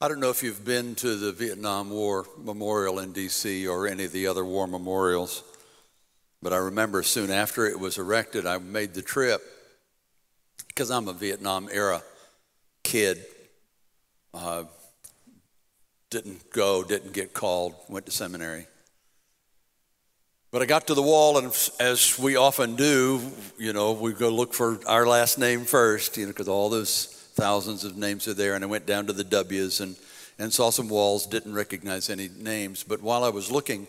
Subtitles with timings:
[0.00, 4.04] I don't know if you've been to the Vietnam War Memorial in DC or any
[4.04, 5.42] of the other war memorials,
[6.40, 9.42] but I remember soon after it was erected, I made the trip
[10.68, 12.00] because I'm a Vietnam era
[12.84, 13.24] kid.
[14.32, 14.64] Uh,
[16.10, 18.68] didn't go, didn't get called, went to seminary.
[20.52, 21.46] But I got to the wall, and
[21.80, 23.20] as we often do,
[23.58, 27.17] you know, we go look for our last name first, you know, because all those
[27.38, 28.54] thousands of names are there.
[28.54, 29.96] And I went down to the W's and,
[30.38, 32.82] and saw some walls, didn't recognize any names.
[32.82, 33.86] But while I was looking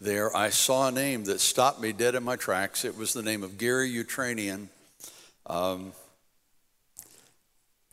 [0.00, 2.84] there, I saw a name that stopped me dead in my tracks.
[2.84, 4.68] It was the name of Gary Utranian.
[5.46, 5.92] Um,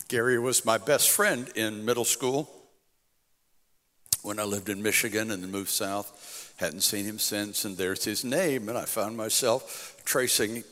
[0.08, 2.50] Gary was my best friend in middle school
[4.22, 6.54] when I lived in Michigan and then moved south.
[6.58, 8.70] Hadn't seen him since, and there's his name.
[8.70, 10.64] And I found myself tracing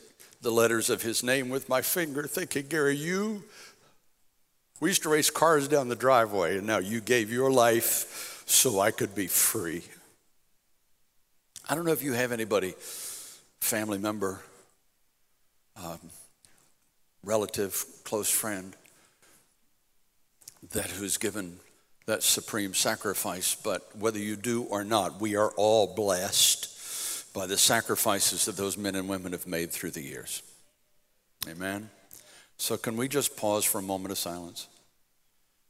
[0.42, 3.42] the letters of his name with my finger, thinking, Gary, you
[4.80, 8.80] we used to race cars down the driveway, and now you gave your life so
[8.80, 9.82] I could be free.
[11.68, 12.74] I don't know if you have anybody,
[13.60, 14.40] family member,
[15.76, 15.98] um,
[17.22, 18.74] relative, close friend,
[20.72, 21.60] that who's given
[22.06, 27.58] that supreme sacrifice, but whether you do or not, we are all blessed by the
[27.58, 30.42] sacrifices that those men and women have made through the years.
[31.46, 31.90] Amen.
[32.58, 34.66] So, can we just pause for a moment of silence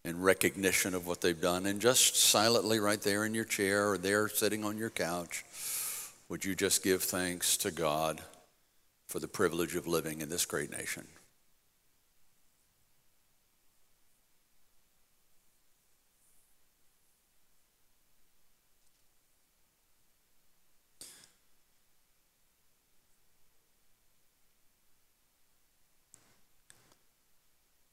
[0.04, 1.66] in recognition of what they've done?
[1.66, 5.44] And just silently, right there in your chair or there sitting on your couch,
[6.28, 8.22] would you just give thanks to God
[9.06, 11.06] for the privilege of living in this great nation?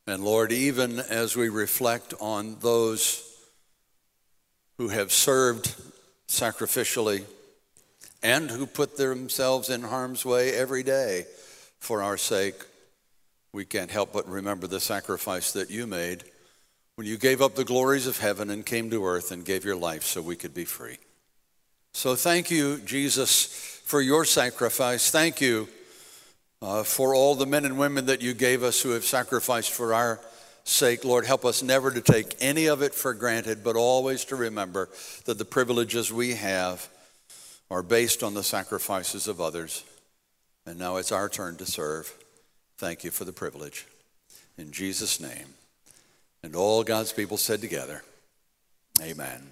[0.07, 3.23] And Lord, even as we reflect on those
[4.77, 5.73] who have served
[6.27, 7.23] sacrificially
[8.21, 11.25] and who put themselves in harm's way every day
[11.79, 12.55] for our sake,
[13.51, 16.23] we can't help but remember the sacrifice that you made
[16.95, 19.75] when you gave up the glories of heaven and came to earth and gave your
[19.75, 20.97] life so we could be free.
[21.93, 23.45] So thank you, Jesus,
[23.85, 25.09] for your sacrifice.
[25.09, 25.67] Thank you
[26.65, 29.93] uh, for all the men and women that you gave us who have sacrificed for
[29.93, 30.19] our
[30.63, 31.05] sake.
[31.05, 34.89] Lord, help us never to take any of it for granted, but always to remember
[35.25, 36.89] that the privileges we have
[37.69, 39.83] are based on the sacrifices of others.
[40.65, 42.11] And now it's our turn to serve.
[42.79, 43.85] Thank you for the privilege.
[44.57, 45.53] In Jesus' name.
[46.41, 48.01] And all God's people said together,
[48.99, 49.49] Amen.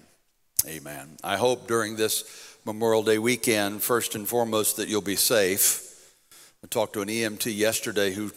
[0.66, 1.16] Amen.
[1.22, 5.93] I hope during this Memorial Day weekend, first and foremost, that you'll be safe.
[6.64, 8.30] I talked to an EMT yesterday who,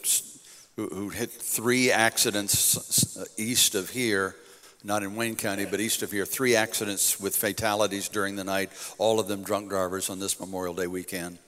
[0.76, 4.36] who, who hit three accidents east of here,
[4.84, 8.72] not in Wayne County, but east of here, three accidents with fatalities during the night,
[8.98, 11.40] all of them drunk drivers on this Memorial Day weekend.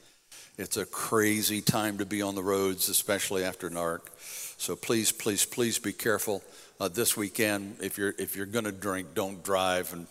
[0.58, 4.10] It's a crazy time to be on the roads, especially after dark.
[4.22, 6.42] So please, please, please be careful
[6.80, 7.76] uh, this weekend.
[7.82, 10.08] If you're if you're going to drink, don't drive, and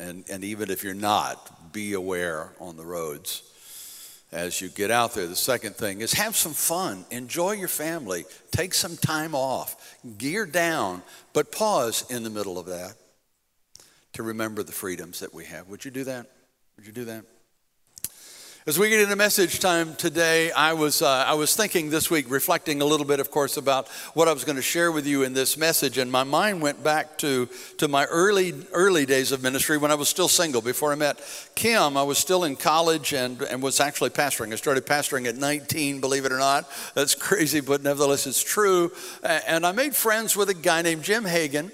[0.00, 3.47] and and even if you're not, be aware on the roads
[4.32, 5.26] as you get out there.
[5.26, 10.46] The second thing is have some fun, enjoy your family, take some time off, gear
[10.46, 11.02] down,
[11.32, 12.94] but pause in the middle of that
[14.14, 15.68] to remember the freedoms that we have.
[15.68, 16.26] Would you do that?
[16.76, 17.24] Would you do that?
[18.68, 22.26] As we get into message time today, I was, uh, I was thinking this week,
[22.28, 25.22] reflecting a little bit, of course, about what I was going to share with you
[25.22, 25.96] in this message.
[25.96, 27.48] And my mind went back to,
[27.78, 30.60] to my early, early days of ministry when I was still single.
[30.60, 31.18] Before I met
[31.54, 34.52] Kim, I was still in college and, and was actually pastoring.
[34.52, 36.70] I started pastoring at 19, believe it or not.
[36.92, 38.92] That's crazy, but nevertheless, it's true.
[39.22, 41.72] And I made friends with a guy named Jim Hagan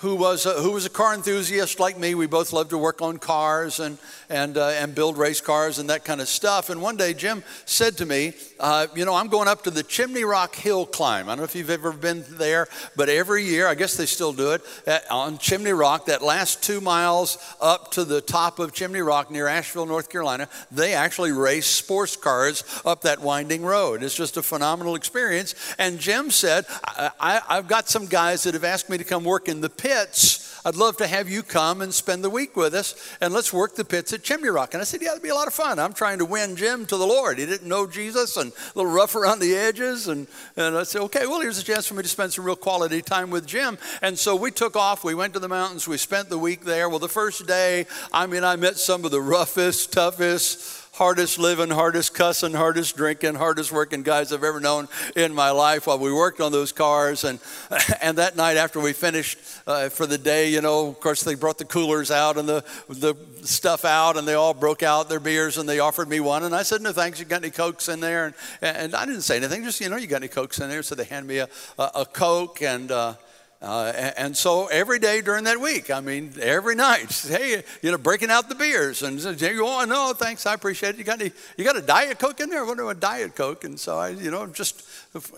[0.00, 2.14] who was a, who was a car enthusiast like me.
[2.14, 3.96] We both loved to work on cars and
[4.28, 6.68] and uh, and build race cars and that kind of stuff.
[6.68, 9.82] And one day Jim said to me, uh, "You know, I'm going up to the
[9.82, 11.26] Chimney Rock Hill climb.
[11.26, 14.34] I don't know if you've ever been there, but every year, I guess they still
[14.34, 16.06] do it at, on Chimney Rock.
[16.06, 20.48] That last two miles up to the top of Chimney Rock near Asheville, North Carolina,
[20.70, 24.02] they actually race sports cars up that winding road.
[24.02, 28.52] It's just a phenomenal experience." And Jim said, I, I, "I've got some guys that
[28.52, 30.60] have asked me to come work in the pits.
[30.64, 33.76] I'd love to have you come and spend the week with us and let's work
[33.76, 34.74] the pits at Chimney Rock.
[34.74, 35.78] And I said, Yeah, that'd be a lot of fun.
[35.78, 37.38] I'm trying to win Jim to the Lord.
[37.38, 40.08] He didn't know Jesus and a little rough around the edges.
[40.08, 42.56] And, and I said, Okay, well, here's a chance for me to spend some real
[42.56, 43.78] quality time with Jim.
[44.02, 45.04] And so we took off.
[45.04, 45.86] We went to the mountains.
[45.86, 46.88] We spent the week there.
[46.88, 51.68] Well, the first day, I mean, I met some of the roughest, toughest, hardest living,
[51.68, 56.10] hardest cussing, hardest drinking, hardest working guys I've ever known in my life while we
[56.10, 57.22] worked on those cars.
[57.22, 57.38] And,
[58.00, 61.34] and that night after we finished uh, for the day, you know, of course, they
[61.34, 65.20] brought the coolers out and the, the stuff out, and they all broke out their
[65.20, 66.44] beers and they offered me one.
[66.44, 68.26] And I said, No thanks, you got any Cokes in there?
[68.26, 68.34] And,
[68.76, 70.82] and I didn't say anything, just, you know, you got any Cokes in there?
[70.82, 71.48] So they handed me a,
[71.78, 73.14] a, a Coke and, uh,
[73.62, 77.96] uh, and, so every day during that week, I mean, every night, hey, you know,
[77.98, 80.98] breaking out the beers and you oh no, thanks, I appreciate it.
[80.98, 82.64] You got any, you got a diet coke in there?
[82.66, 83.64] What do a diet coke?
[83.64, 84.84] And so I, you know, just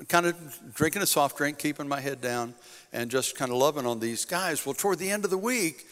[0.08, 2.54] kind of drinking a soft drink, keeping my head down,
[2.92, 4.66] and just kind of loving on these guys.
[4.66, 5.86] Well, toward the end of the week,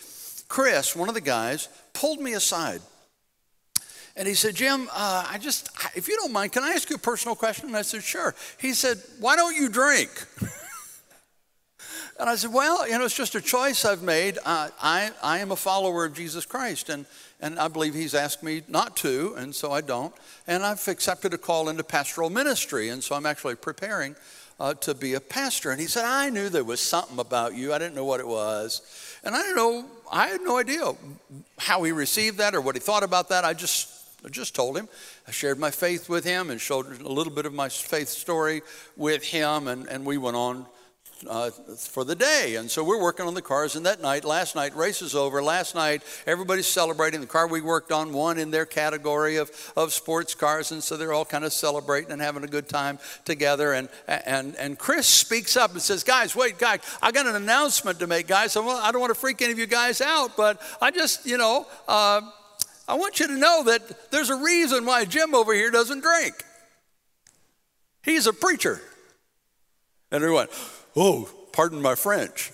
[0.49, 2.81] Chris, one of the guys, pulled me aside.
[4.17, 6.97] And he said, Jim, uh, I just, if you don't mind, can I ask you
[6.97, 7.67] a personal question?
[7.69, 8.35] And I said, sure.
[8.59, 10.11] He said, why don't you drink?
[12.19, 14.39] And I said, Well, you know, it's just a choice I've made.
[14.45, 17.05] Uh, I, I am a follower of Jesus Christ, and,
[17.41, 20.15] and I believe He's asked me not to, and so I don't.
[20.47, 24.17] And I've accepted a call into pastoral ministry, and so I'm actually preparing
[24.59, 25.71] uh, to be a pastor.
[25.71, 27.75] And he said, I knew there was something about you.
[27.75, 28.81] I didn't know what it was.
[29.23, 30.93] And I didn't know, I had no idea
[31.59, 33.45] how he received that or what he thought about that.
[33.45, 33.91] I just,
[34.25, 34.89] I just told him.
[35.29, 38.63] I shared my faith with him and showed a little bit of my faith story
[38.97, 40.65] with him, and, and we went on
[41.29, 42.57] uh, for the day.
[42.57, 43.77] And so we're working on the cars.
[43.77, 45.43] And that night, last night, race is over.
[45.43, 47.21] Last night, everybody's celebrating.
[47.21, 50.73] The car we worked on won in their category of, of sports cars.
[50.73, 53.73] And so they're all kind of celebrating and having a good time together.
[53.73, 57.99] And, and, and Chris speaks up and says, Guys, wait, guys, I got an announcement
[58.01, 58.57] to make, guys.
[58.57, 61.67] I don't want to freak any of you guys out, but I just, you know,
[61.89, 62.21] uh,
[62.89, 66.35] I want you to know that there's a reason why Jim over here doesn't drink.
[68.05, 68.81] He's a preacher.
[70.13, 70.47] And everyone,
[70.97, 72.53] Oh, pardon my French.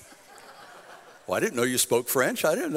[1.27, 2.45] Well, I didn't know you spoke French.
[2.45, 2.77] I didn't.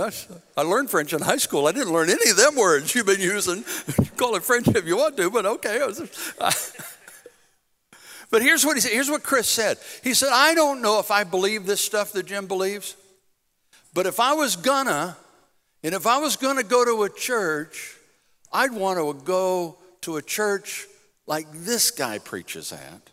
[0.56, 1.66] I, learned French in high school.
[1.66, 3.66] I didn't learn any of them words you've been using.
[4.18, 5.80] call it French if you want to, but okay.
[8.30, 8.92] but here's what he said.
[8.92, 9.80] Here's what Chris said.
[10.04, 12.96] He said, I don't know if I believe this stuff that Jim believes,
[13.94, 15.18] but if I was gonna,
[15.84, 17.98] and if I was gonna go to a church,
[18.54, 20.86] I'd want to go to a church
[21.26, 23.10] like this guy preaches at.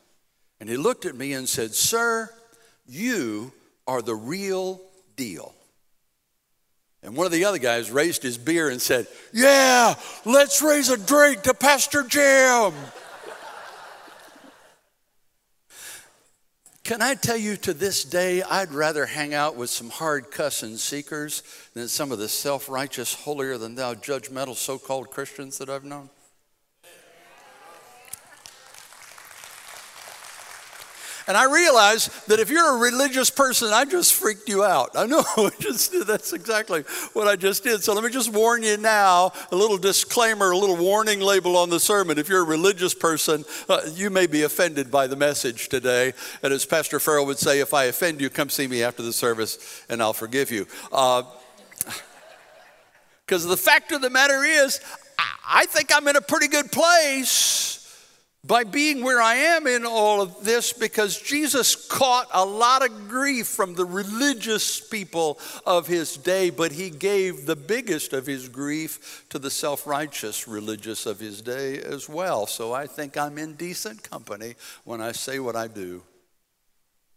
[0.60, 2.30] And he looked at me and said, Sir,
[2.86, 3.52] you
[3.86, 4.80] are the real
[5.16, 5.54] deal.
[7.02, 9.94] And one of the other guys raised his beer and said, Yeah,
[10.24, 12.72] let's raise a drink to Pastor Jim.
[16.84, 20.76] Can I tell you to this day, I'd rather hang out with some hard cussing
[20.76, 21.42] seekers
[21.74, 25.84] than some of the self righteous, holier than thou, judgmental so called Christians that I've
[25.84, 26.10] known?
[31.32, 34.90] And I realize that if you're a religious person, I just freaked you out.
[34.94, 35.24] I know,
[35.58, 36.82] just, that's exactly
[37.14, 37.82] what I just did.
[37.82, 41.70] So let me just warn you now a little disclaimer, a little warning label on
[41.70, 42.18] the sermon.
[42.18, 46.12] If you're a religious person, uh, you may be offended by the message today.
[46.42, 49.14] And as Pastor Farrell would say, if I offend you, come see me after the
[49.14, 50.66] service and I'll forgive you.
[50.90, 51.24] Because
[53.46, 54.82] uh, the fact of the matter is,
[55.48, 57.81] I think I'm in a pretty good place
[58.44, 63.08] by being where I am in all of this because Jesus caught a lot of
[63.08, 68.48] grief from the religious people of his day, but he gave the biggest of his
[68.48, 72.46] grief to the self righteous religious of his day as well.
[72.48, 76.02] So I think I'm in decent company when I say what I do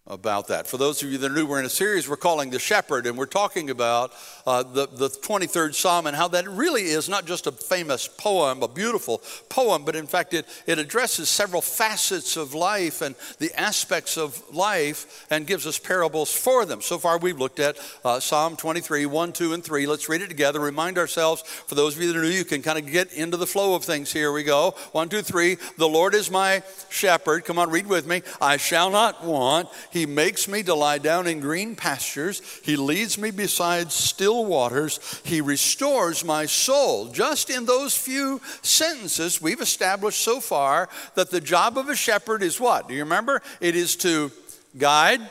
[0.07, 0.67] about that.
[0.67, 3.07] For those of you that are new, we're in a series we're calling The Shepherd,
[3.07, 4.11] and we're talking about
[4.45, 8.61] uh, the, the 23rd Psalm and how that really is not just a famous poem,
[8.61, 13.51] a beautiful poem, but in fact it, it addresses several facets of life and the
[13.59, 16.81] aspects of life and gives us parables for them.
[16.81, 19.87] So far, we've looked at uh, Psalm 23, 1, 2, and 3.
[19.87, 20.59] Let's read it together.
[20.59, 23.37] Remind ourselves, for those of you that are new, you can kind of get into
[23.37, 24.13] the flow of things.
[24.13, 24.75] Here we go.
[24.91, 25.57] 1, 2, 3.
[25.79, 27.43] The Lord is my shepherd.
[27.45, 28.21] Come on, read with me.
[28.39, 29.67] I shall not want.
[29.95, 32.41] He makes me to lie down in green pastures.
[32.65, 34.99] He leads me beside still waters.
[35.23, 37.07] He restores my soul.
[37.07, 42.43] Just in those few sentences, we've established so far that the job of a shepherd
[42.43, 42.89] is what?
[42.89, 43.41] Do you remember?
[43.61, 44.33] It is to
[44.77, 45.21] guide,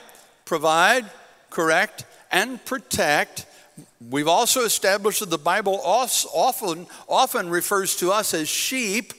[0.46, 1.10] provide,
[1.50, 3.44] correct, and protect.
[4.08, 9.12] We've also established that the Bible often, often refers to us as sheep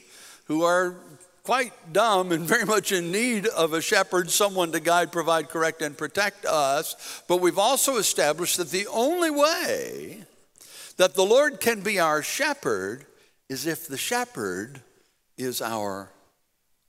[0.46, 0.96] who are
[1.46, 5.82] quite dumb and very much in need of a shepherd, someone to guide, provide, correct,
[5.82, 7.24] and protect us.
[7.28, 10.24] But we've also established that the only way
[10.98, 13.06] that the Lord can be our shepherd
[13.48, 14.82] is if the shepherd
[15.38, 16.10] is our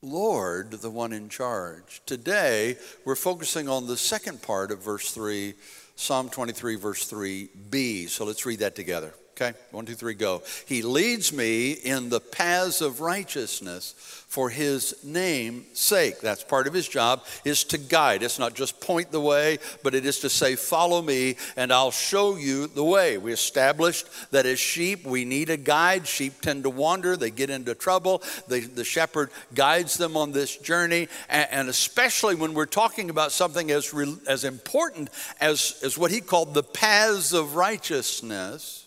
[0.02, 2.00] Lord, the one in charge.
[2.06, 5.54] Today, we're focusing on the second part of verse 3,
[5.96, 8.08] Psalm 23, verse 3b.
[8.08, 9.12] So let's read that together.
[9.38, 10.43] Okay, one, two, three, go.
[10.64, 13.95] He leads me in the paths of righteousness
[14.26, 16.21] for his name's sake.
[16.21, 18.23] That's part of his job, is to guide.
[18.23, 21.90] It's not just point the way, but it is to say, follow me and I'll
[21.90, 23.19] show you the way.
[23.19, 26.07] We established that as sheep, we need a guide.
[26.07, 28.23] Sheep tend to wander, they get into trouble.
[28.49, 31.09] The, the shepherd guides them on this journey.
[31.28, 33.93] And, and especially when we're talking about something as,
[34.26, 35.11] as important
[35.43, 38.86] as, as what he called the paths of righteousness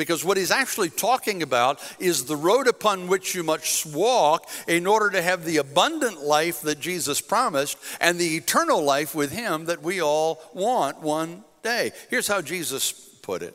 [0.00, 4.86] because what he's actually talking about is the road upon which you must walk in
[4.86, 9.66] order to have the abundant life that Jesus promised and the eternal life with him
[9.66, 11.92] that we all want one day.
[12.08, 13.54] Here's how Jesus put it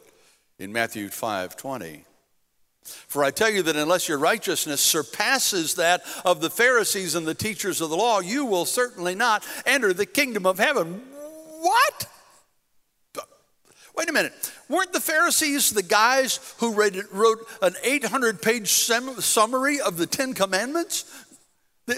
[0.60, 2.06] in Matthew 5 20.
[2.84, 7.34] For I tell you that unless your righteousness surpasses that of the Pharisees and the
[7.34, 11.02] teachers of the law, you will certainly not enter the kingdom of heaven.
[11.62, 12.08] What?
[13.96, 14.52] Wait a minute.
[14.68, 21.06] Weren't the Pharisees the guys who wrote an 800 page summary of the Ten Commandments?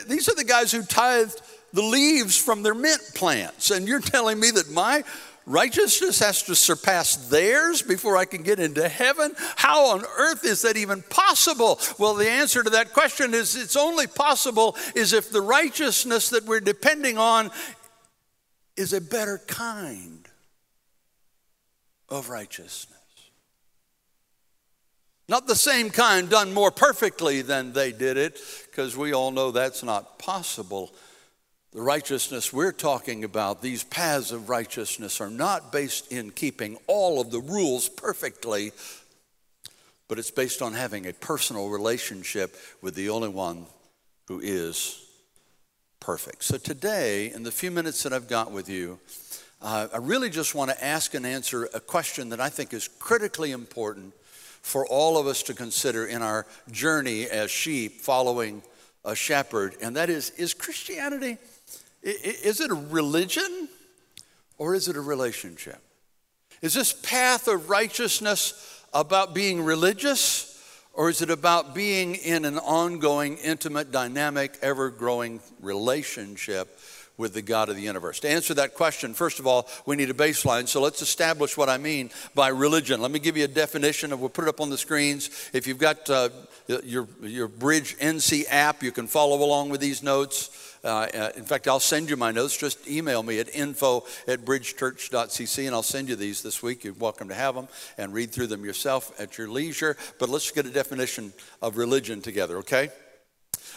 [0.08, 1.42] These are the guys who tithed
[1.74, 3.72] the leaves from their mint plants.
[3.72, 5.04] And you're telling me that my
[5.46, 9.32] righteousness has to surpass theirs before I can get into heaven?
[9.56, 11.80] How on earth is that even possible?
[11.98, 16.46] Well, the answer to that question is it's only possible is if the righteousness that
[16.46, 17.50] we're depending on
[18.76, 20.26] is a better kind
[22.10, 22.98] of righteousness.
[25.30, 29.52] Not the same kind done more perfectly than they did it, because we all know
[29.52, 30.94] that's not possible.
[31.74, 37.20] The righteousness we're talking about, these paths of righteousness, are not based in keeping all
[37.20, 38.72] of the rules perfectly,
[40.08, 43.66] but it's based on having a personal relationship with the only one
[44.30, 45.04] who is
[46.00, 46.46] perfect.
[46.46, 48.98] So today, in the few minutes that I've got with you,
[49.62, 52.88] uh, I really just want to ask and answer a question that I think is
[53.00, 54.14] critically important
[54.62, 58.62] for all of us to consider in our journey as sheep following
[59.04, 61.38] a shepherd, and that is Is Christianity,
[62.04, 63.70] is it a religion
[64.58, 65.82] or is it a relationship?
[66.62, 70.54] Is this path of righteousness about being religious?
[70.94, 76.80] Or is it about being in an ongoing, intimate, dynamic, ever growing relationship
[77.18, 78.20] with the God of the universe?
[78.22, 80.68] To answer that question, first of all, we need a baseline.
[80.68, 83.02] So let's establish what I mean by religion.
[83.02, 85.30] Let me give you a definition of, we'll put it up on the screens.
[85.54, 86.30] If you've got uh,
[86.68, 90.76] your, your Bridge NC app, you can follow along with these notes.
[90.84, 92.56] Uh, uh, in fact, I'll send you my notes.
[92.56, 96.84] Just email me at info at bridgechurch.cc and I'll send you these this week.
[96.84, 99.98] You're welcome to have them and read through them yourself at your leisure.
[100.20, 102.90] But let's get a definition of religion together, okay?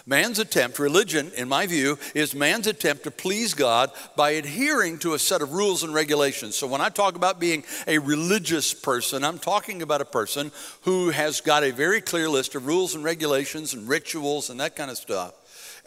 [0.06, 5.14] Man's attempt, religion, in my view, is man's attempt to please God by adhering to
[5.14, 6.56] a set of rules and regulations.
[6.56, 10.52] So when I talk about being a religious person, I'm talking about a person
[10.82, 14.76] who has got a very clear list of rules and regulations and rituals and that
[14.76, 15.34] kind of stuff.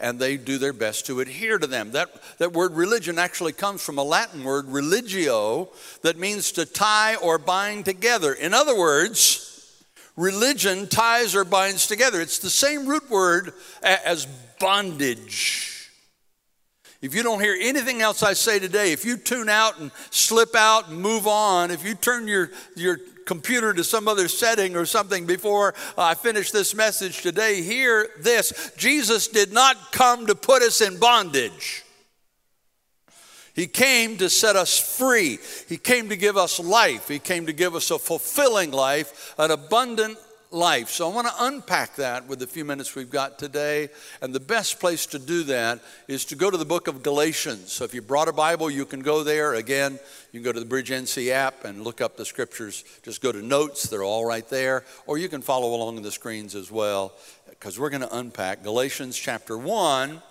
[0.00, 1.92] And they do their best to adhere to them.
[1.92, 5.68] That, that word religion actually comes from a Latin word, religio,
[6.02, 8.32] that means to tie or bind together.
[8.32, 9.53] In other words,
[10.16, 12.20] Religion ties or binds together.
[12.20, 13.52] It's the same root word
[13.82, 14.26] as
[14.60, 15.90] bondage.
[17.02, 20.54] If you don't hear anything else I say today, if you tune out and slip
[20.54, 24.86] out and move on, if you turn your, your computer to some other setting or
[24.86, 30.62] something before I finish this message today, hear this Jesus did not come to put
[30.62, 31.83] us in bondage.
[33.54, 35.38] He came to set us free.
[35.68, 37.08] He came to give us life.
[37.08, 40.18] He came to give us a fulfilling life, an abundant
[40.50, 40.88] life.
[40.88, 43.88] So I want to unpack that with the few minutes we've got today.
[44.22, 47.72] And the best place to do that is to go to the book of Galatians.
[47.72, 49.54] So if you brought a Bible, you can go there.
[49.54, 49.98] Again,
[50.32, 52.84] you can go to the Bridge NC app and look up the scriptures.
[53.02, 54.84] Just go to notes, they're all right there.
[55.06, 57.12] Or you can follow along on the screens as well,
[57.50, 60.22] because we're going to unpack Galatians chapter 1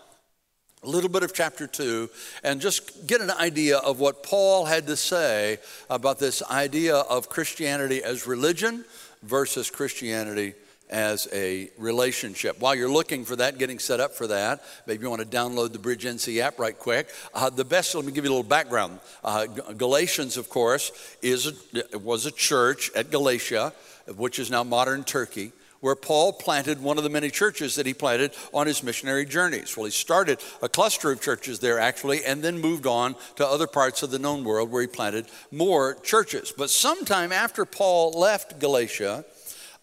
[0.84, 2.10] a little bit of chapter 2
[2.44, 5.60] and just get an idea of what Paul had to say
[5.90, 8.84] about this idea of Christianity as religion
[9.22, 10.54] versus Christianity
[10.90, 12.60] as a relationship.
[12.60, 15.72] While you're looking for that, getting set up for that, maybe you want to download
[15.72, 17.10] the Bridge NC app right quick.
[17.34, 19.00] Uh, the best, let me give you a little background.
[19.24, 21.52] Uh, Galatians, of course, is
[21.94, 23.74] a, was a church at Galatia,
[24.18, 27.94] which is now modern Turkey where Paul planted one of the many churches that he
[27.94, 29.76] planted on his missionary journeys.
[29.76, 33.68] Well, he started a cluster of churches there actually, and then moved on to other
[33.68, 36.54] parts of the known world where he planted more churches.
[36.56, 39.26] But sometime after Paul left Galatia,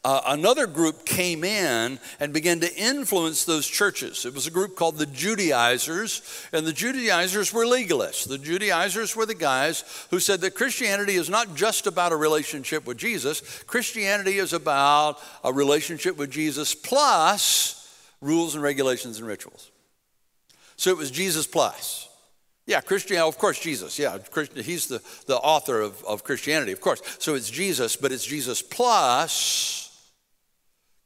[0.03, 4.25] uh, another group came in and began to influence those churches.
[4.25, 8.27] It was a group called the Judaizers, and the Judaizers were legalists.
[8.27, 12.87] The Judaizers were the guys who said that Christianity is not just about a relationship
[12.87, 17.77] with Jesus, Christianity is about a relationship with Jesus plus
[18.23, 19.71] rules and regulations and rituals.
[20.77, 22.09] So it was Jesus plus.
[22.65, 23.99] Yeah, Christianity, of course, Jesus.
[23.99, 27.03] Yeah, Christian, he's the, the author of, of Christianity, of course.
[27.19, 29.89] So it's Jesus, but it's Jesus plus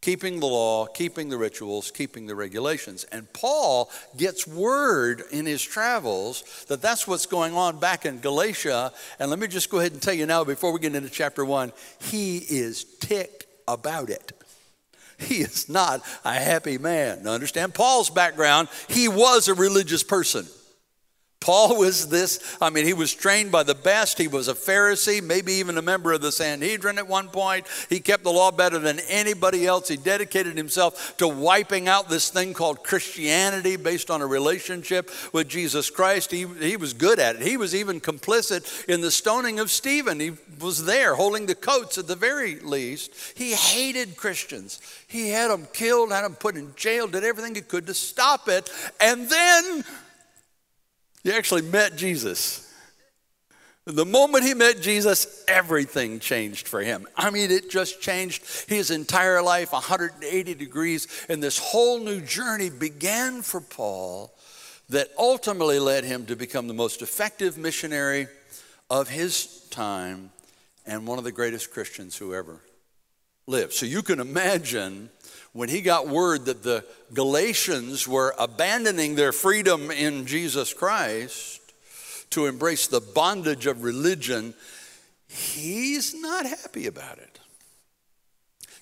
[0.04, 3.04] keeping the law, keeping the rituals, keeping the regulations.
[3.04, 8.92] And Paul gets word in his travels that that's what's going on back in Galatia.
[9.18, 11.42] And let me just go ahead and tell you now, before we get into chapter
[11.42, 14.32] one, he is ticked about it.
[15.18, 17.22] He is not a happy man.
[17.22, 20.46] Now, understand Paul's background, he was a religious person.
[21.44, 24.16] Paul was this, I mean, he was trained by the best.
[24.16, 27.66] He was a Pharisee, maybe even a member of the Sanhedrin at one point.
[27.90, 29.88] He kept the law better than anybody else.
[29.88, 35.46] He dedicated himself to wiping out this thing called Christianity based on a relationship with
[35.46, 36.30] Jesus Christ.
[36.30, 37.42] He, he was good at it.
[37.42, 40.20] He was even complicit in the stoning of Stephen.
[40.20, 40.32] He
[40.62, 43.12] was there holding the coats at the very least.
[43.36, 44.80] He hated Christians.
[45.08, 48.48] He had them killed, had them put in jail, did everything he could to stop
[48.48, 48.70] it.
[48.98, 49.84] And then
[51.24, 52.60] he actually met Jesus.
[53.86, 57.06] The moment he met Jesus, everything changed for him.
[57.16, 61.26] I mean, it just changed his entire life 180 degrees.
[61.28, 64.34] And this whole new journey began for Paul
[64.88, 68.26] that ultimately led him to become the most effective missionary
[68.88, 70.30] of his time
[70.86, 72.60] and one of the greatest Christians who ever
[73.46, 73.72] lived.
[73.72, 75.10] So you can imagine
[75.52, 81.60] when he got word that the Galatians were abandoning their freedom in Jesus Christ
[82.30, 84.54] to embrace the bondage of religion,
[85.28, 87.38] he's not happy about it.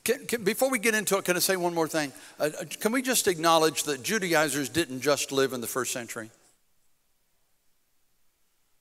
[0.04, 2.12] Can, can, before we get into it, can I say one more thing?
[2.40, 6.30] Uh, uh can we just acknowledge that Judaizers didn't just live in the first century?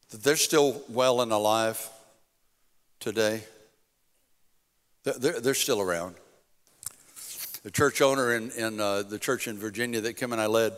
[0.09, 1.89] That they're still well and alive
[2.99, 3.43] today?
[5.03, 6.15] They're, they're still around.
[7.63, 10.73] The church owner in, in uh, the church in Virginia that Kim and I led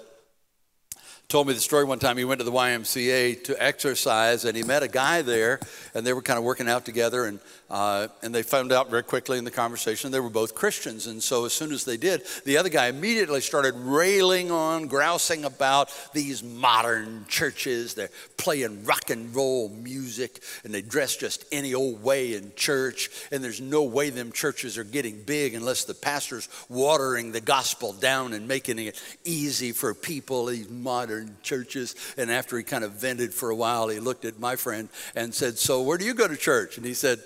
[1.27, 2.17] told me the story one time.
[2.17, 5.59] He went to the YMCA to exercise, and he met a guy there,
[5.93, 7.25] and they were kind of working out together.
[7.25, 7.39] And
[7.73, 11.07] uh, and they found out very quickly in the conversation they were both Christians.
[11.07, 15.43] And so as soon as they did, the other guy immediately started railing on, grousing
[15.43, 17.95] about these modern churches.
[17.95, 23.09] They're playing rock and roll music, and they dress just any old way in church.
[23.31, 27.91] And there's no way them churches are getting big unless the pastor's watering the gospel
[27.91, 30.45] down and making it easy for people.
[30.45, 30.69] These
[31.13, 31.95] modern churches.
[32.17, 35.33] And after he kind of vented for a while, he looked at my friend and
[35.33, 36.77] said, So, where do you go to church?
[36.77, 37.19] And he said,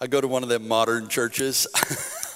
[0.00, 1.66] I go to one of them modern churches.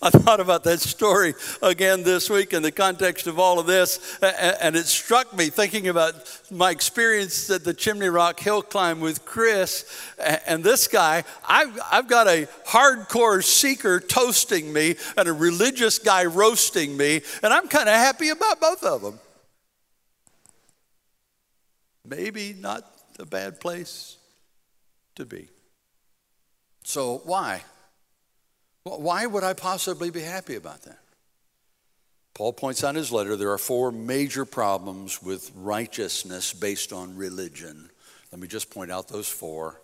[0.00, 4.18] I thought about that story again this week in the context of all of this,
[4.22, 6.14] and it struck me thinking about
[6.50, 9.84] my experience at the Chimney Rock Hill Climb with Chris.
[10.46, 16.24] And this guy, I've, I've got a hardcore seeker toasting me and a religious guy
[16.24, 19.20] roasting me, and I'm kind of happy about both of them.
[22.08, 22.84] Maybe not
[23.18, 24.16] a bad place
[25.16, 25.48] to be.
[26.84, 27.62] So, why?
[28.86, 30.98] Why would I possibly be happy about that?
[32.34, 37.16] Paul points out in his letter there are four major problems with righteousness based on
[37.16, 37.90] religion.
[38.30, 39.80] Let me just point out those four,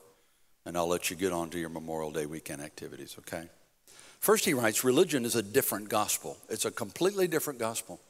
[0.64, 3.48] and I'll let you get on to your Memorial Day weekend activities, okay?
[4.20, 8.00] First, he writes religion is a different gospel, it's a completely different gospel.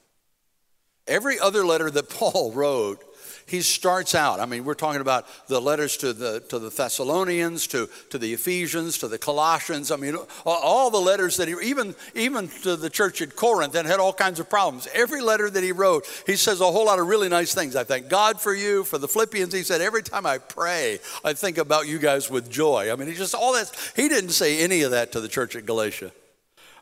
[1.06, 3.02] Every other letter that Paul wrote
[3.46, 4.40] he starts out.
[4.40, 8.32] I mean, we're talking about the letters to the, to the Thessalonians, to, to the
[8.32, 9.90] Ephesians, to the Colossians.
[9.90, 13.86] I mean, all the letters that he, even, even to the church at Corinth that
[13.86, 14.88] had all kinds of problems.
[14.94, 17.76] Every letter that he wrote, he says a whole lot of really nice things.
[17.76, 18.84] I thank God for you.
[18.84, 22.50] For the Philippians, he said, every time I pray, I think about you guys with
[22.50, 22.92] joy.
[22.92, 25.56] I mean, he just, all that, he didn't say any of that to the church
[25.56, 26.12] at Galatia.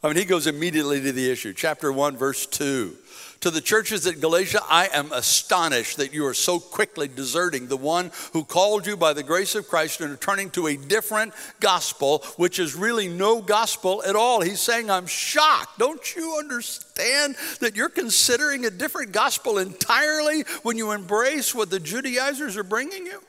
[0.03, 1.53] I mean, he goes immediately to the issue.
[1.53, 2.97] Chapter 1, verse 2.
[3.41, 7.77] To the churches at Galatia, I am astonished that you are so quickly deserting the
[7.77, 11.33] one who called you by the grace of Christ and are turning to a different
[11.59, 14.43] gospel, which is really no gospel at all.
[14.43, 15.79] He's saying, I'm shocked.
[15.79, 21.81] Don't you understand that you're considering a different gospel entirely when you embrace what the
[21.81, 23.23] Judaizers are bringing you?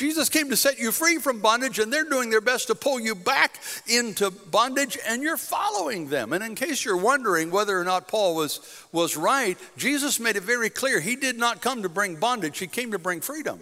[0.00, 2.98] Jesus came to set you free from bondage, and they're doing their best to pull
[2.98, 6.32] you back into bondage, and you're following them.
[6.32, 8.60] And in case you're wondering whether or not Paul was,
[8.92, 12.66] was right, Jesus made it very clear he did not come to bring bondage, he
[12.66, 13.60] came to bring freedom.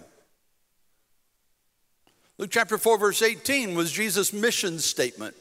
[2.37, 5.35] Luke chapter 4, verse 18 was Jesus' mission statement.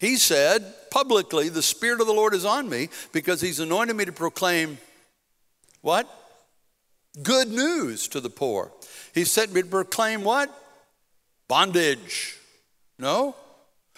[0.00, 4.04] He said publicly, The Spirit of the Lord is on me because He's anointed me
[4.04, 4.78] to proclaim
[5.80, 6.08] what?
[7.22, 8.72] Good news to the poor.
[9.14, 10.50] He sent me to proclaim what?
[11.48, 12.36] Bondage.
[12.98, 13.36] No?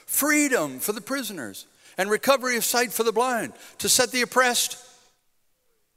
[0.06, 1.66] Freedom for the prisoners
[1.98, 4.76] and recovery of sight for the blind, to set the oppressed.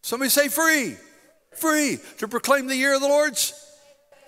[0.02, 0.96] Somebody say free.
[1.58, 2.00] Free.
[2.20, 3.54] To proclaim the year of the Lord's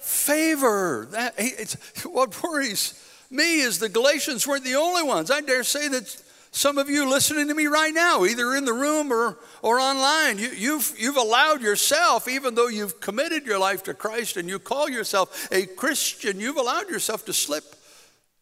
[0.01, 1.07] favor.
[1.11, 1.75] That, it's,
[2.05, 5.31] what worries me is the Galatians weren't the only ones.
[5.31, 6.21] I dare say that
[6.53, 10.37] some of you listening to me right now, either in the room or, or online,
[10.37, 14.59] you, you've, you've allowed yourself, even though you've committed your life to Christ and you
[14.59, 17.63] call yourself a Christian, you've allowed yourself to slip,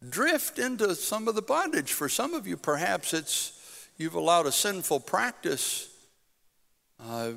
[0.08, 1.94] drift into some of the bondage.
[1.94, 5.88] For some of you, perhaps it's you've allowed a sinful practice
[7.00, 7.34] uh,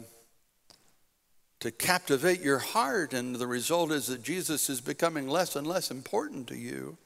[1.61, 5.90] to captivate your heart, and the result is that Jesus is becoming less and less
[5.90, 6.96] important to you.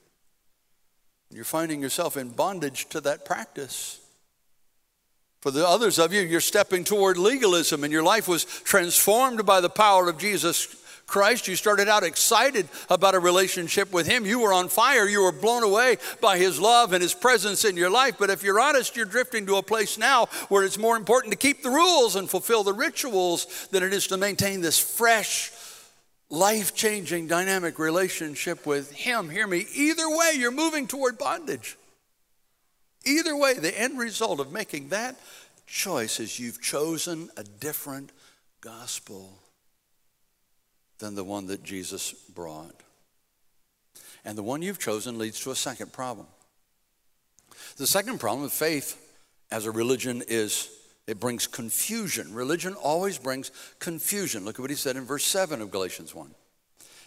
[1.30, 4.00] You're finding yourself in bondage to that practice.
[5.40, 9.60] For the others of you, you're stepping toward legalism and your life was transformed by
[9.60, 10.66] the power of Jesus
[11.06, 11.46] Christ.
[11.46, 14.26] You started out excited about a relationship with Him.
[14.26, 15.08] You were on fire.
[15.08, 18.16] You were blown away by His love and His presence in your life.
[18.18, 21.38] But if you're honest, you're drifting to a place now where it's more important to
[21.38, 25.52] keep the rules and fulfill the rituals than it is to maintain this fresh,
[26.28, 29.30] life changing, dynamic relationship with Him.
[29.30, 29.66] Hear me.
[29.74, 31.76] Either way, you're moving toward bondage.
[33.04, 35.16] Either way, the end result of making that
[35.66, 38.10] choice is you've chosen a different
[38.60, 39.38] gospel
[40.98, 42.74] than the one that Jesus brought.
[44.24, 46.26] And the one you've chosen leads to a second problem.
[47.76, 49.00] The second problem of faith
[49.50, 50.68] as a religion is
[51.06, 52.34] it brings confusion.
[52.34, 54.44] Religion always brings confusion.
[54.44, 56.34] Look at what he said in verse 7 of Galatians 1.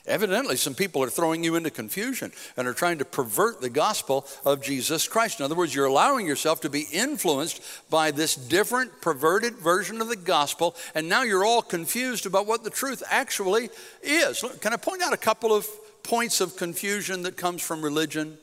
[0.06, 4.26] Evidently, some people are throwing you into confusion and are trying to pervert the gospel
[4.44, 5.40] of Jesus Christ.
[5.40, 10.08] In other words, you're allowing yourself to be influenced by this different, perverted version of
[10.08, 13.70] the gospel, and now you're all confused about what the truth actually
[14.02, 14.44] is.
[14.62, 15.68] Can I point out a couple of
[16.02, 18.38] points of confusion that comes from religion?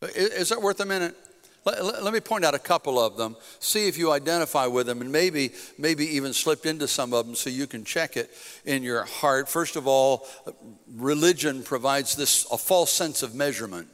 [0.00, 1.16] Is that worth a minute?
[1.64, 3.36] Let, let, me point out a couple of them.
[3.58, 7.34] See if you identify with them, and maybe maybe even slipped into some of them,
[7.34, 8.30] so you can check it
[8.66, 9.48] in your heart.
[9.48, 10.26] First of all,
[10.94, 13.93] religion provides this a false sense of measurement.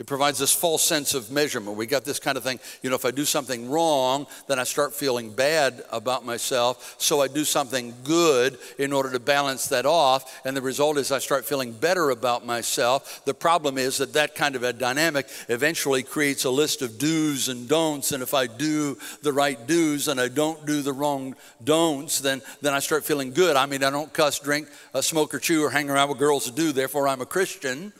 [0.00, 1.76] It provides this false sense of measurement.
[1.76, 4.64] We got this kind of thing, you know, if I do something wrong, then I
[4.64, 6.96] start feeling bad about myself.
[6.96, 10.40] So I do something good in order to balance that off.
[10.46, 13.26] And the result is I start feeling better about myself.
[13.26, 17.50] The problem is that that kind of a dynamic eventually creates a list of do's
[17.50, 18.12] and don'ts.
[18.12, 22.40] And if I do the right do's and I don't do the wrong don'ts, then,
[22.62, 23.54] then I start feeling good.
[23.54, 26.46] I mean, I don't cuss, drink, uh, smoke, or chew, or hang around with girls
[26.46, 26.72] who do.
[26.72, 27.92] Therefore, I'm a Christian.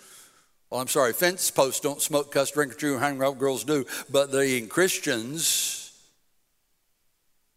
[0.70, 3.85] Well, I'm sorry, fence posts don't smoke, cuss, drink, or chew, hang around girls do,
[4.09, 5.92] but the Christians,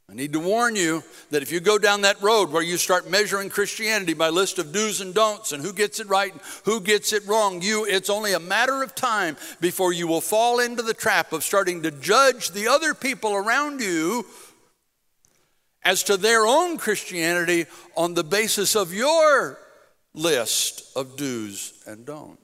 [0.10, 3.12] I need to warn you that if you go down that road where you start
[3.12, 6.82] measuring Christianity by list of do's and don'ts and who gets it right and who
[6.82, 10.82] gets it wrong, you it's only a matter of time before you will fall into
[10.82, 14.26] the trap of starting to judge the other people around you
[15.84, 19.60] as to their own Christianity on the basis of your
[20.15, 22.42] list of do's and don'ts.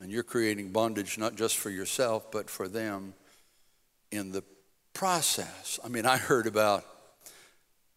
[0.00, 3.14] And you're creating bondage not just for yourself, but for them
[4.10, 4.44] in the
[4.94, 5.78] process.
[5.84, 6.84] I mean, I heard about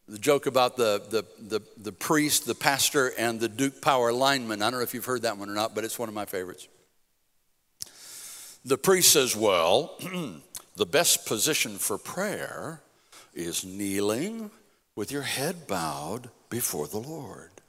[0.08, 4.62] the joke about the, the, the, the priest, the pastor, and the Duke Power lineman.
[4.62, 6.26] I don't know if you've heard that one or not, but it's one of my
[6.26, 6.68] favorites.
[8.66, 9.96] The priest says, Well,
[10.76, 12.82] the best position for prayer
[13.34, 14.52] is kneeling
[14.96, 17.61] with your head bowed before the Lord.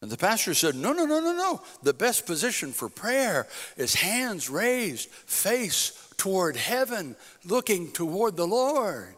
[0.00, 1.62] And the pastor said, No, no, no, no, no.
[1.82, 9.14] The best position for prayer is hands raised, face toward heaven, looking toward the Lord.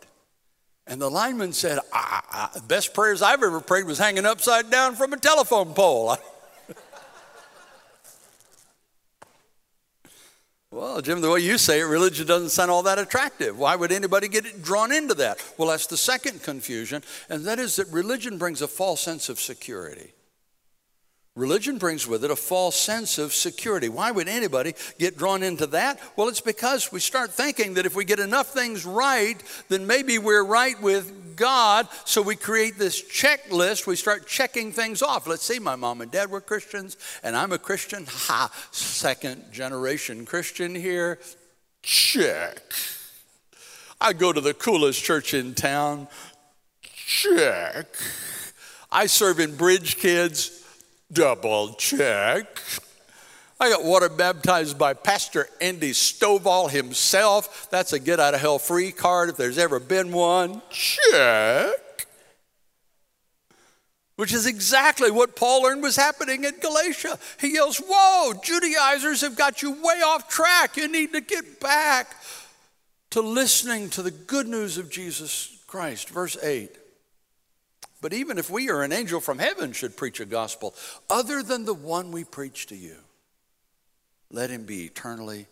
[0.87, 4.97] And the lineman said, ah, ah, Best prayers I've ever prayed was hanging upside down
[4.97, 6.17] from a telephone pole.
[10.73, 13.59] Well, Jim, the way you say it, religion doesn't sound all that attractive.
[13.59, 15.45] Why would anybody get drawn into that?
[15.59, 19.41] Well, that's the second confusion, and that is that religion brings a false sense of
[19.41, 20.13] security.
[21.37, 23.89] Religion brings with it a false sense of security.
[23.89, 26.01] Why would anybody get drawn into that?
[26.17, 30.19] Well, it's because we start thinking that if we get enough things right, then maybe
[30.19, 31.87] we're right with God.
[32.05, 33.87] So we create this checklist.
[33.87, 35.29] We start checking things off.
[35.29, 38.07] Let's see, my mom and dad were Christians, and I'm a Christian.
[38.31, 41.19] Ha, second generation Christian here.
[41.83, 42.61] Check.
[44.01, 46.09] I go to the coolest church in town.
[46.83, 47.87] Check.
[48.93, 50.60] I serve in Bridge Kids,
[51.13, 52.47] double check.
[53.63, 57.69] I got water baptized by Pastor Andy Stovall himself.
[57.71, 60.63] That's a get out of hell free card if there's ever been one.
[60.71, 62.07] Check.
[64.17, 67.19] Which is exactly what Paul learned was happening in Galatia.
[67.39, 70.79] He yells, Whoa, Judaizers have got you way off track.
[70.79, 72.17] You need to get back
[73.11, 76.09] to listening to the good news of Jesus Christ.
[76.09, 76.80] Verse 8.
[78.01, 80.75] But even if we or an angel from heaven should preach a gospel
[81.09, 82.97] other than the one we preach to you,
[84.31, 85.47] let him be eternally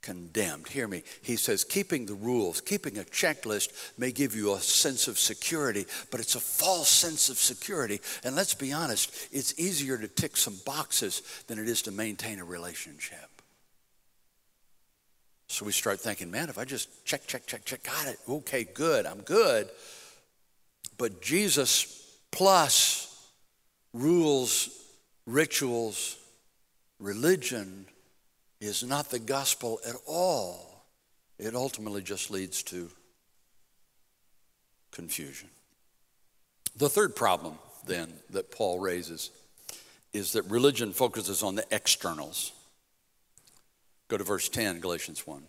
[0.00, 0.68] condemned.
[0.68, 1.02] Hear me.
[1.22, 5.86] He says, keeping the rules, keeping a checklist may give you a sense of security,
[6.10, 8.00] but it's a false sense of security.
[8.22, 12.38] And let's be honest, it's easier to tick some boxes than it is to maintain
[12.38, 13.42] a relationship.
[15.48, 18.18] So we start thinking, man, if I just check, check, check, check, got it.
[18.28, 19.68] Okay, good, I'm good.
[20.98, 23.30] But Jesus plus
[23.94, 24.68] rules,
[25.26, 26.16] rituals,
[26.98, 27.86] religion
[28.60, 30.84] is not the gospel at all.
[31.38, 32.90] It ultimately just leads to
[34.90, 35.48] confusion.
[36.76, 39.30] The third problem, then, that Paul raises
[40.12, 42.52] is that religion focuses on the externals.
[44.08, 45.42] Go to verse 10, Galatians 1.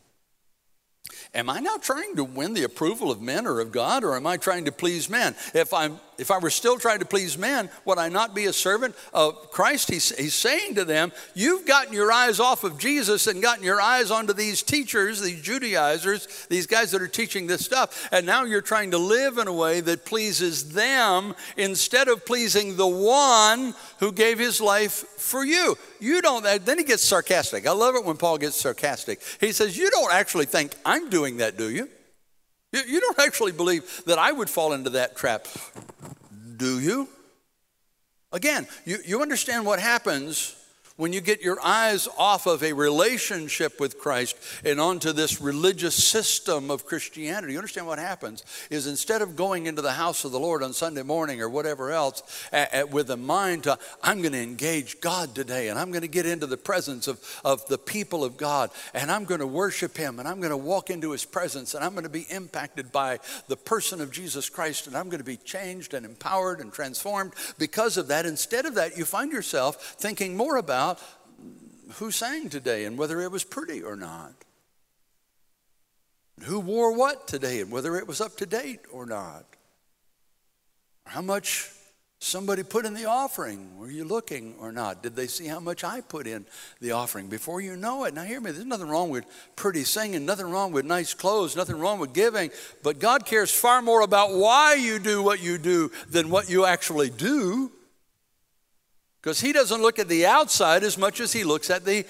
[1.34, 4.26] Am I now trying to win the approval of men or of God, or am
[4.26, 5.36] I trying to please men?
[5.54, 8.54] If, I'm, if I were still trying to please men, would I not be a
[8.54, 9.92] servant of Christ?
[9.92, 13.80] He's, he's saying to them, You've gotten your eyes off of Jesus and gotten your
[13.80, 18.44] eyes onto these teachers, these Judaizers, these guys that are teaching this stuff, and now
[18.44, 23.76] you're trying to live in a way that pleases them instead of pleasing the one
[24.00, 25.78] who gave his life for you.
[26.00, 27.68] You don't, then he gets sarcastic.
[27.68, 29.22] I love it when Paul gets sarcastic.
[29.40, 31.90] He says, You don't actually think I'm doing that, do you?
[32.72, 35.48] You, you don't actually believe that I would fall into that trap,
[36.58, 37.08] do you?
[38.32, 40.56] Again, you, you understand what happens
[41.00, 44.36] when you get your eyes off of a relationship with Christ
[44.66, 49.66] and onto this religious system of Christianity, you understand what happens is instead of going
[49.66, 52.22] into the house of the Lord on Sunday morning or whatever else
[52.92, 56.26] with a mind to, I'm going to engage God today and I'm going to get
[56.26, 60.20] into the presence of, of the people of God and I'm going to worship Him
[60.20, 63.20] and I'm going to walk into His presence and I'm going to be impacted by
[63.48, 67.32] the person of Jesus Christ and I'm going to be changed and empowered and transformed
[67.58, 68.26] because of that.
[68.26, 71.02] Instead of that, you find yourself thinking more about about
[71.96, 74.34] who sang today and whether it was pretty or not.
[76.44, 79.46] Who wore what today and whether it was up to date or not.
[81.06, 81.70] How much
[82.20, 83.78] somebody put in the offering.
[83.78, 85.02] Were you looking or not?
[85.02, 86.46] Did they see how much I put in
[86.82, 88.14] the offering before you know it?
[88.14, 89.26] Now, hear me, there's nothing wrong with
[89.56, 92.52] pretty singing, nothing wrong with nice clothes, nothing wrong with giving,
[92.84, 96.66] but God cares far more about why you do what you do than what you
[96.66, 97.72] actually do.
[99.30, 102.04] Because he doesn't look at the outside as much as he looks at the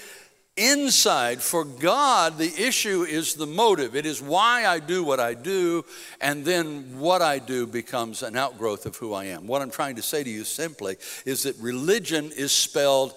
[0.56, 1.42] inside.
[1.42, 3.94] For God, the issue is the motive.
[3.94, 5.84] It is why I do what I do,
[6.22, 9.48] and then what I do becomes an outgrowth of who I am.
[9.48, 13.14] What I'm trying to say to you simply is that religion is spelled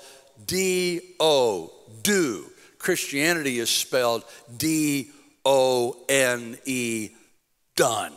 [0.49, 2.47] D O, do.
[2.79, 4.25] Christianity is spelled
[4.57, 5.13] D
[5.45, 7.11] O N E,
[7.77, 8.15] done.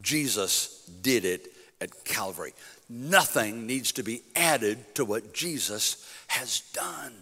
[0.00, 2.52] Jesus did it at Calvary.
[2.94, 7.14] Nothing needs to be added to what Jesus has done.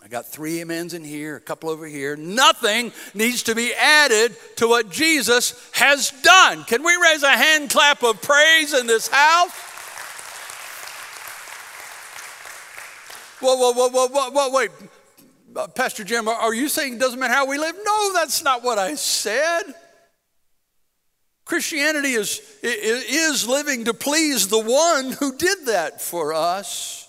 [0.00, 2.14] I got three amens in here, a couple over here.
[2.14, 6.62] Nothing needs to be added to what Jesus has done.
[6.62, 9.50] Can we raise a hand clap of praise in this house?
[13.40, 14.70] Whoa, whoa, whoa, whoa, whoa, whoa, wait.
[15.56, 17.74] Uh, Pastor Jim, are you saying it doesn't matter how we live?
[17.84, 19.74] No, that's not what I said.
[21.48, 27.08] Christianity is, is living to please the one who did that for us.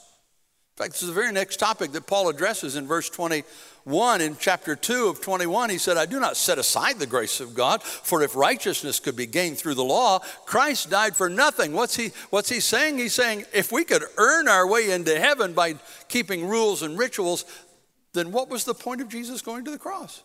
[0.77, 4.37] In fact, this is the very next topic that Paul addresses in verse 21 in
[4.39, 5.71] chapter 2 of 21.
[5.71, 9.17] He said, I do not set aside the grace of God, for if righteousness could
[9.17, 11.73] be gained through the law, Christ died for nothing.
[11.73, 12.97] What's he, what's he saying?
[12.97, 15.75] He's saying, if we could earn our way into heaven by
[16.07, 17.43] keeping rules and rituals,
[18.13, 20.23] then what was the point of Jesus going to the cross?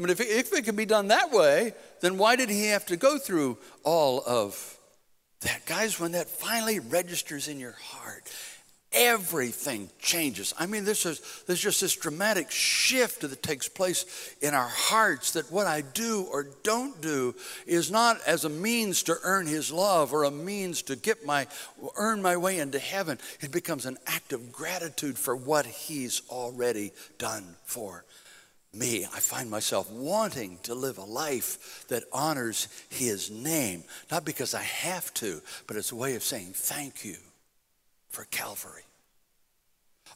[0.00, 2.86] I mean, if, if it can be done that way, then why did he have
[2.86, 4.78] to go through all of
[5.42, 5.66] that?
[5.66, 8.22] Guys, when that finally registers in your heart,
[8.92, 10.54] everything changes.
[10.58, 15.32] I mean, there's just, there's just this dramatic shift that takes place in our hearts
[15.32, 17.34] that what I do or don't do
[17.66, 21.46] is not as a means to earn his love or a means to get my
[21.96, 23.18] earn my way into heaven.
[23.40, 28.06] It becomes an act of gratitude for what he's already done for
[28.72, 29.04] me.
[29.04, 34.62] I find myself wanting to live a life that honors his name, not because I
[34.62, 37.16] have to, but it's a way of saying thank you
[38.08, 38.84] for Calvary.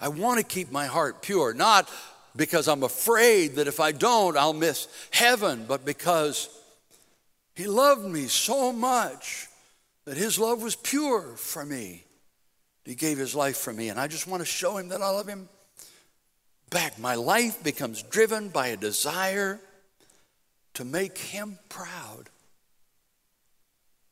[0.01, 1.89] I want to keep my heart pure, not
[2.37, 6.49] because I'm afraid that if I don't, I'll miss heaven, but because
[7.55, 9.47] he loved me so much
[10.05, 12.05] that his love was pure for me.
[12.85, 15.09] He gave his life for me, and I just want to show him that I
[15.11, 15.49] love him
[16.75, 16.99] back.
[16.99, 19.61] My life becomes driven by a desire
[20.75, 22.29] to make him proud.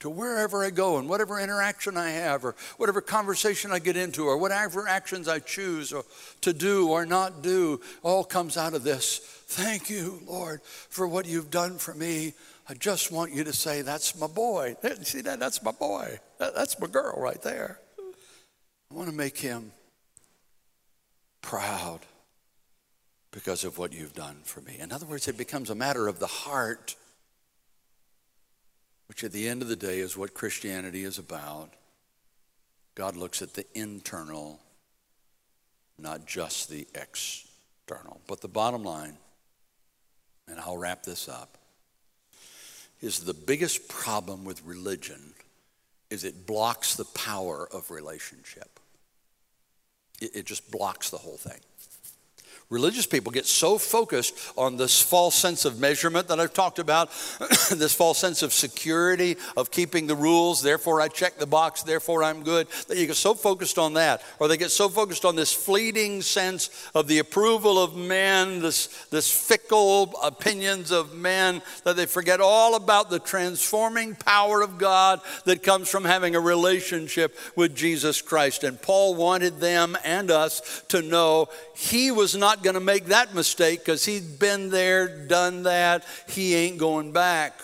[0.00, 4.24] To wherever I go and whatever interaction I have, or whatever conversation I get into,
[4.24, 5.92] or whatever actions I choose
[6.40, 9.18] to do or not do, all comes out of this.
[9.18, 12.34] Thank you, Lord, for what you've done for me.
[12.68, 14.76] I just want you to say, That's my boy.
[15.02, 15.38] See that?
[15.38, 16.18] That's my boy.
[16.38, 17.78] That's my girl right there.
[18.90, 19.72] I want to make him
[21.42, 22.00] proud
[23.32, 24.76] because of what you've done for me.
[24.78, 26.94] In other words, it becomes a matter of the heart,
[29.08, 31.70] which at the end of the day is what Christianity is about.
[32.94, 34.60] God looks at the internal,
[35.98, 38.20] not just the external.
[38.26, 39.16] But the bottom line,
[40.46, 41.56] and I'll wrap this up,
[43.00, 45.32] is the biggest problem with religion
[46.10, 48.78] is it blocks the power of relationship.
[50.20, 51.58] It, it just blocks the whole thing.
[52.72, 57.10] Religious people get so focused on this false sense of measurement that I've talked about,
[57.70, 62.24] this false sense of security, of keeping the rules, therefore I check the box, therefore
[62.24, 64.22] I'm good, that you get so focused on that.
[64.38, 68.86] Or they get so focused on this fleeting sense of the approval of men, this,
[69.10, 75.20] this fickle opinions of men, that they forget all about the transforming power of God
[75.44, 78.64] that comes from having a relationship with Jesus Christ.
[78.64, 83.34] And Paul wanted them and us to know he was not going to make that
[83.34, 86.04] mistake because he'd been there, done that.
[86.28, 87.60] He ain't going back.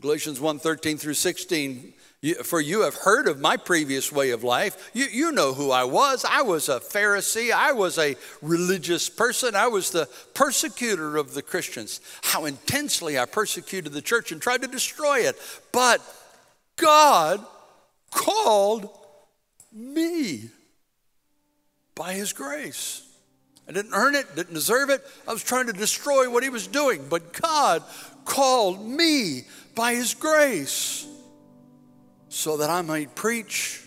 [0.00, 1.94] Galatians 1 13 through 16.
[2.42, 4.90] For you have heard of my previous way of life.
[4.92, 6.24] You, you know who I was.
[6.28, 7.52] I was a Pharisee.
[7.52, 9.54] I was a religious person.
[9.54, 12.00] I was the persecutor of the Christians.
[12.22, 15.36] How intensely I persecuted the church and tried to destroy it.
[15.70, 16.00] But
[16.74, 17.44] God
[18.10, 18.90] called
[19.72, 20.50] me
[21.94, 23.07] by His grace.
[23.68, 25.04] I didn't earn it, didn't deserve it.
[25.26, 27.06] I was trying to destroy what he was doing.
[27.08, 27.82] But God
[28.24, 29.42] called me
[29.74, 31.06] by his grace
[32.30, 33.82] so that I might preach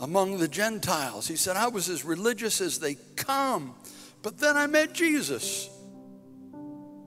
[0.00, 1.28] among the Gentiles.
[1.28, 3.74] He said, I was as religious as they come,
[4.22, 5.68] but then I met Jesus.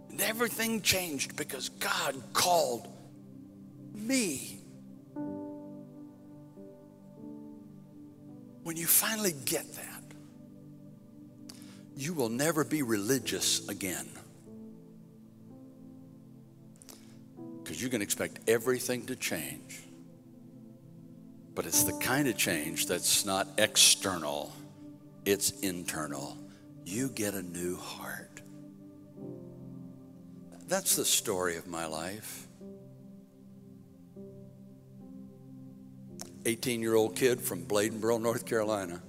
[0.10, 2.88] And everything changed because God called
[3.94, 4.62] me.
[8.64, 9.97] When you finally get that,
[11.98, 14.08] you will never be religious again.
[17.64, 19.82] Because you can expect everything to change.
[21.56, 24.54] But it's the kind of change that's not external,
[25.26, 26.38] it's internal.
[26.86, 28.42] You get a new heart.
[30.68, 32.48] That's the story of my life.
[36.46, 39.02] 18 year old kid from Bladenboro, North Carolina.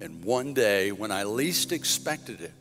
[0.00, 2.52] And one day, when I least expected it,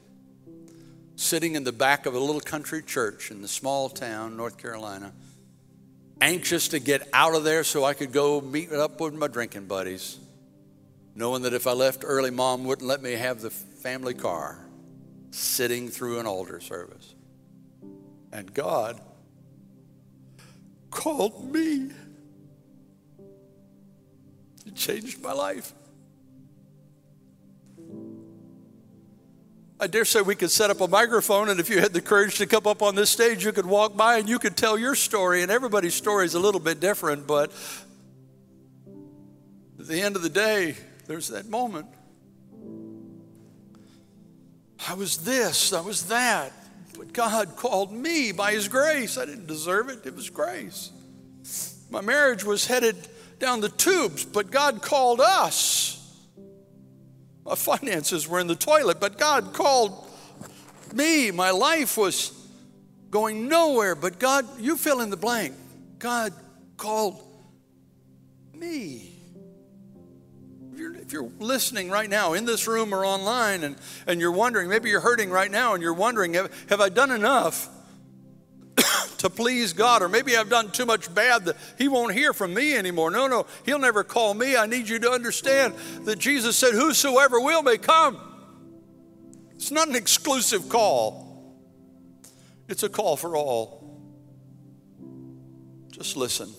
[1.16, 5.14] sitting in the back of a little country church in the small town, North Carolina,
[6.22, 9.66] anxious to get out of there so I could go meet up with my drinking
[9.66, 10.18] buddies,
[11.16, 14.60] knowing that if I left early, mom wouldn't let me have the family car,
[15.32, 17.16] sitting through an altar service.
[18.32, 19.00] And God
[20.90, 21.90] called me.
[24.66, 25.74] It changed my life.
[29.82, 32.38] I dare say we could set up a microphone, and if you had the courage
[32.40, 34.94] to come up on this stage, you could walk by and you could tell your
[34.94, 37.54] story, and everybody's story is a little bit different, but
[39.80, 40.76] at the end of the day,
[41.08, 41.88] there's that moment.
[44.86, 46.52] I was this, I was that,
[46.98, 49.18] but God called me by His grace.
[49.18, 50.92] I didn't deserve it, it was grace.
[51.90, 52.98] My marriage was headed
[53.40, 55.99] down the tubes, but God called us.
[57.50, 60.08] My finances were in the toilet, but God called
[60.94, 61.32] me.
[61.32, 62.32] My life was
[63.10, 65.56] going nowhere, but God, you fill in the blank.
[65.98, 66.32] God
[66.78, 67.24] called
[68.54, 69.16] me.
[70.72, 74.32] If you're, if you're, listening right now in this room or online and, and you're
[74.32, 77.68] wondering, maybe you're hurting right now and you're wondering, have, have I done enough?
[79.20, 82.54] To please God, or maybe I've done too much bad that He won't hear from
[82.54, 83.12] me anymore.
[83.12, 84.56] No, no, He'll never call me.
[84.56, 88.20] I need you to understand that Jesus said, Whosoever will may come.
[89.56, 91.56] It's not an exclusive call,
[92.68, 93.78] it's a call for all.
[95.92, 96.50] Just listen.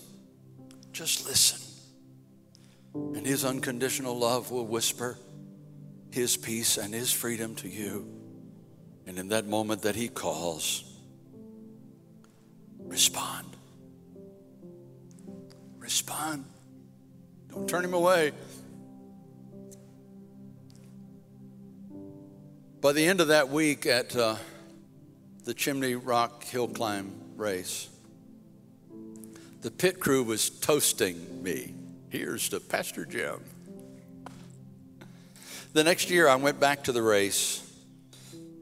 [0.93, 1.61] Just listen.
[2.95, 5.17] And His unconditional love will whisper
[6.11, 8.07] His peace and His freedom to you.
[9.07, 10.90] And in that moment that He calls,
[12.91, 13.47] respond.
[15.79, 16.45] Respond.
[17.49, 18.33] Don't turn Him away.
[22.81, 24.37] By the end of that week at uh,
[25.45, 27.89] the Chimney Rock Hill Climb race,
[29.63, 31.75] the pit crew was toasting me.
[32.09, 33.41] Here's to Pastor Jim.
[35.73, 37.70] The next year, I went back to the race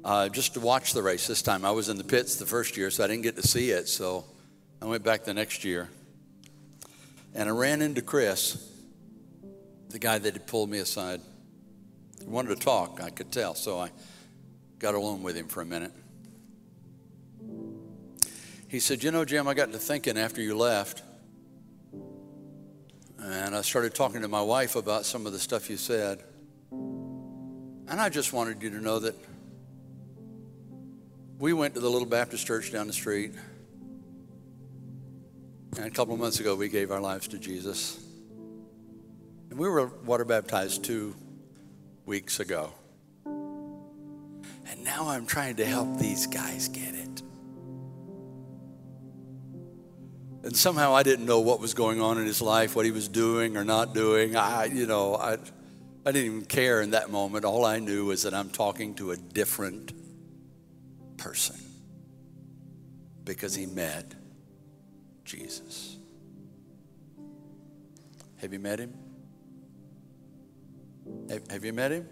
[0.05, 1.26] uh, just to watch the race.
[1.26, 3.46] This time, I was in the pits the first year, so I didn't get to
[3.46, 3.88] see it.
[3.88, 4.24] So
[4.80, 5.88] I went back the next year.
[7.34, 8.70] And I ran into Chris,
[9.90, 11.20] the guy that had pulled me aside.
[12.20, 13.55] He wanted to talk, I could tell.
[13.55, 13.90] So I
[14.78, 15.92] got alone with him for a minute.
[18.68, 21.03] He said, You know, Jim, I got to thinking after you left,
[23.18, 26.22] and I started talking to my wife about some of the stuff you said.
[26.70, 29.14] And I just wanted you to know that
[31.39, 33.32] we went to the little Baptist church down the street.
[35.76, 38.05] And a couple of months ago, we gave our lives to Jesus.
[39.51, 41.14] And we were water baptized two
[42.07, 42.72] weeks ago.
[43.24, 47.22] And now I'm trying to help these guys get it.
[50.43, 53.07] And somehow I didn't know what was going on in his life, what he was
[53.07, 54.34] doing or not doing.
[54.34, 57.45] I, you know, I, I didn't even care in that moment.
[57.45, 59.93] All I knew was that I'm talking to a different
[61.18, 61.56] person
[63.24, 64.14] because he met
[65.24, 65.98] Jesus.
[68.36, 68.94] Have you met him?
[71.50, 72.08] Have, you met him?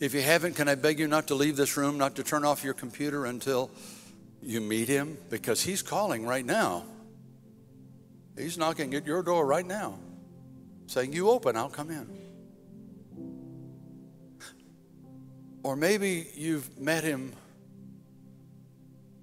[0.00, 2.44] If you haven't, can I beg you not to leave this room, not to turn
[2.44, 3.70] off your computer until
[4.42, 5.18] you meet him?
[5.30, 6.84] Because he's calling right now.
[8.36, 9.98] He's knocking at your door right now,
[10.86, 12.25] saying, You open, I'll come in.
[15.66, 17.32] Or maybe you've met him,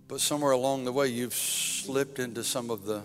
[0.10, 3.04] but somewhere along the way you've slipped into some of the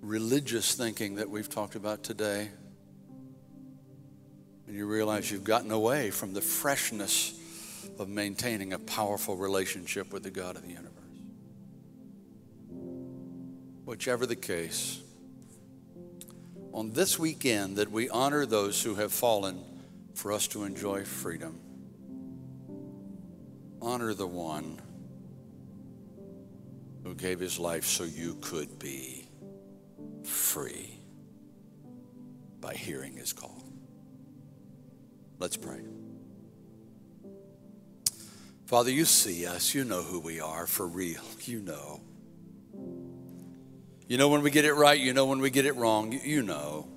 [0.00, 2.50] religious thinking that we've talked about today
[4.68, 7.34] and you realize you've gotten away from the freshness
[7.98, 10.92] of maintaining a powerful relationship with the God of the universe.
[13.86, 15.00] Whichever the case,
[16.72, 19.58] on this weekend that we honor those who have fallen
[20.14, 21.58] for us to enjoy freedom,
[23.84, 24.80] honor the one
[27.02, 29.28] who gave his life so you could be
[30.24, 30.98] free
[32.60, 33.62] by hearing his call.
[35.38, 35.80] Let's pray.
[38.64, 39.74] Father, you see us.
[39.74, 41.20] You know who we are for real.
[41.42, 42.00] You know.
[44.08, 44.98] You know when we get it right.
[44.98, 46.18] You know when we get it wrong.
[46.24, 46.88] You know.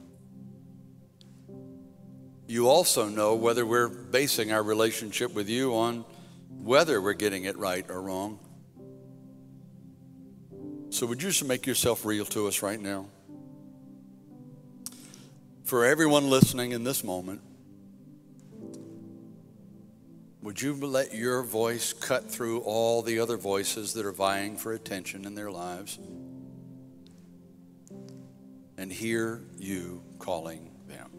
[2.47, 6.05] You also know whether we're basing our relationship with you on
[6.49, 8.39] whether we're getting it right or wrong.
[10.89, 13.07] So, would you just make yourself real to us right now?
[15.63, 17.41] For everyone listening in this moment,
[20.41, 24.71] would you let your voice cut through all the other voices that are vying for
[24.71, 25.99] attention in their lives
[28.77, 31.09] and hear you calling them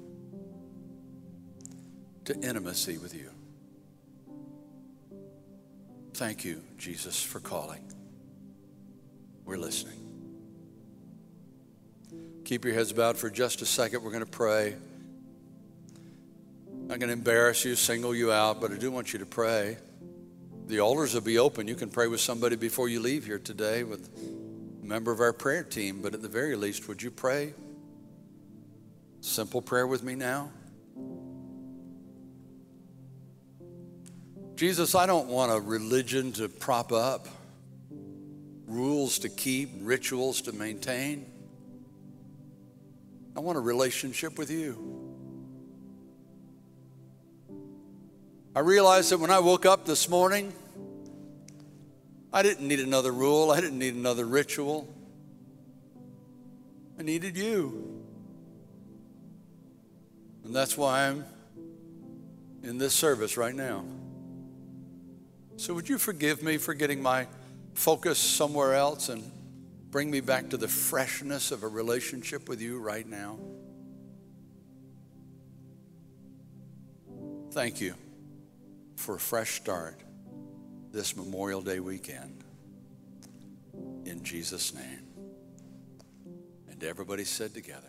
[2.25, 3.31] to intimacy with you?
[6.19, 7.81] Thank you, Jesus, for calling.
[9.45, 10.01] We're listening.
[12.45, 14.03] Keep your heads bowed for just a second.
[14.03, 14.75] We're going to pray.
[16.73, 19.27] I'm not going to embarrass you, single you out, but I do want you to
[19.27, 19.77] pray.
[20.67, 21.69] The altars will be open.
[21.69, 24.11] You can pray with somebody before you leave here today with
[24.83, 27.55] a member of our prayer team, but at the very least, would you pray?
[29.21, 30.51] Simple prayer with me now.
[34.59, 37.29] Jesus, I don't want a religion to prop up,
[38.67, 41.27] rules to keep, rituals to maintain.
[43.37, 45.15] I want a relationship with you.
[48.57, 50.53] I realized that when I woke up this morning,
[52.33, 54.93] I didn't need another rule, I didn't need another ritual.
[56.99, 58.03] I needed you.
[60.43, 61.25] And that's why I'm
[62.65, 63.85] in this service right now.
[65.59, 67.27] So, would you forgive me for getting my
[67.75, 69.29] focus somewhere else and
[69.91, 73.41] bring me back to the freshness of a relationship with you right now?
[77.51, 77.97] Thank you
[78.95, 79.99] for a fresh start
[80.93, 82.45] this Memorial Day weekend.
[84.05, 85.09] In Jesus' name.
[86.71, 87.88] And everybody said together,